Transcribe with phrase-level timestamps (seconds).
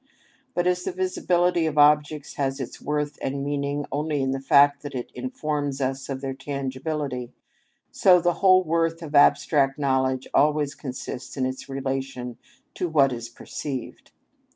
[0.55, 4.81] But as the visibility of objects has its worth and meaning only in the fact
[4.81, 7.31] that it informs us of their tangibility,
[7.91, 12.39] so the whole worth of abstract knowledge always consists in its relation
[12.73, 14.11] to what is perceived.